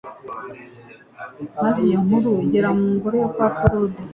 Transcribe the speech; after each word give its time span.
maze 1.63 1.79
iyo 1.87 1.99
nkuru 2.05 2.31
igera 2.45 2.69
mu 2.77 2.85
ngoro 2.95 3.15
yo 3.23 3.27
kwa 3.33 3.47
Herode 3.57 3.99